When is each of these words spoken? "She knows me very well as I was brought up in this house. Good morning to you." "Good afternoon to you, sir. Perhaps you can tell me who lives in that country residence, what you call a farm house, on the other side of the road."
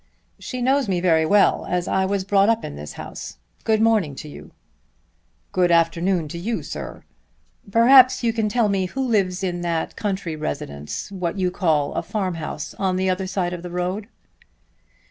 "She 0.39 0.63
knows 0.63 0.87
me 0.89 0.99
very 0.99 1.27
well 1.27 1.67
as 1.69 1.87
I 1.87 2.07
was 2.07 2.23
brought 2.23 2.49
up 2.49 2.65
in 2.65 2.75
this 2.75 2.93
house. 2.93 3.37
Good 3.63 3.79
morning 3.83 4.15
to 4.15 4.27
you." 4.27 4.49
"Good 5.51 5.69
afternoon 5.69 6.27
to 6.29 6.39
you, 6.39 6.63
sir. 6.63 7.03
Perhaps 7.71 8.23
you 8.23 8.33
can 8.33 8.49
tell 8.49 8.67
me 8.67 8.87
who 8.87 9.01
lives 9.07 9.43
in 9.43 9.61
that 9.61 9.95
country 9.95 10.35
residence, 10.35 11.11
what 11.11 11.37
you 11.37 11.51
call 11.51 11.93
a 11.93 12.01
farm 12.01 12.33
house, 12.33 12.73
on 12.79 12.95
the 12.95 13.11
other 13.11 13.27
side 13.27 13.53
of 13.53 13.61
the 13.61 13.69
road." 13.69 14.07